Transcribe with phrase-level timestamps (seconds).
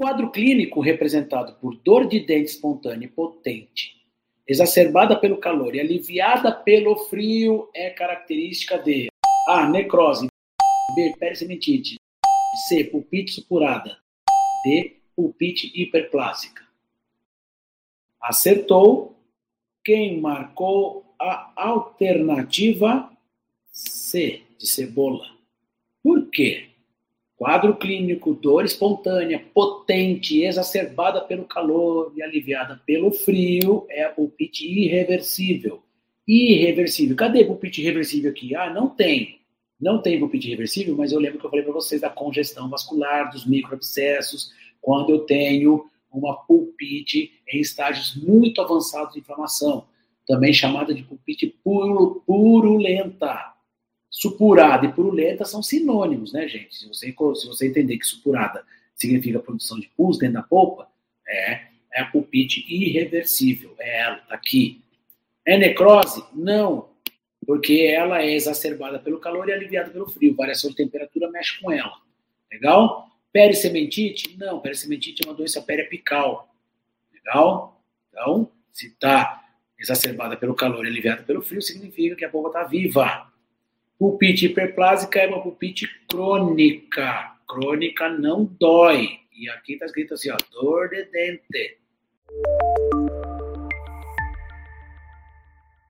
[0.00, 4.02] quadro clínico representado por dor de dente espontânea e potente,
[4.48, 9.08] exacerbada pelo calor e aliviada pelo frio, é característica de
[9.46, 9.68] A.
[9.68, 10.26] Necrose.
[10.96, 11.14] B.
[11.18, 11.96] Pericimentite.
[12.66, 12.84] C.
[12.84, 13.98] Pulpite supurada.
[14.64, 14.96] D.
[15.14, 16.64] Pulpite hiperplásica.
[18.22, 19.14] Acertou
[19.84, 23.12] quem marcou a alternativa
[23.70, 25.26] C, de cebola.
[26.02, 26.70] Por quê?
[27.40, 34.66] Quadro clínico, dor espontânea, potente, exacerbada pelo calor e aliviada pelo frio, é a pulpite
[34.66, 35.82] irreversível.
[36.28, 37.16] Irreversível.
[37.16, 38.54] Cadê pulpite irreversível aqui?
[38.54, 39.40] Ah, não tem.
[39.80, 43.30] Não tem pulpite irreversível, mas eu lembro que eu falei para vocês da congestão vascular,
[43.30, 49.86] dos microabscessos, quando eu tenho uma pulpite em estágios muito avançados de inflamação,
[50.26, 51.46] também chamada de pulpite
[52.26, 53.49] purulenta.
[54.10, 56.76] Supurada e purulenta são sinônimos, né, gente?
[56.76, 58.64] Se você, se você entender que supurada
[58.94, 60.88] significa produção de pus dentro da polpa,
[61.26, 64.82] é, é a pulpite irreversível, é ela, tá aqui.
[65.46, 66.24] É necrose?
[66.34, 66.90] Não,
[67.46, 70.34] porque ela é exacerbada pelo calor e aliviada pelo frio.
[70.36, 71.94] Variação de temperatura mexe com ela.
[72.52, 73.08] Legal?
[73.32, 74.36] Pericementite?
[74.36, 76.54] Não, pericementite é uma doença periapical.
[77.12, 77.80] Legal?
[78.08, 79.44] Então, se está
[79.78, 83.30] exacerbada pelo calor e aliviada pelo frio, significa que a polpa está viva.
[84.00, 87.36] Pulpite hiperplásica é uma pulpite crônica.
[87.46, 89.18] Crônica não dói.
[89.30, 91.76] E aqui está escrito assim, ó, dor de dente.